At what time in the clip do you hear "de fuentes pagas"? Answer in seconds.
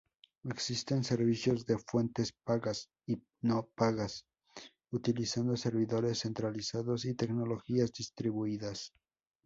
1.67-2.89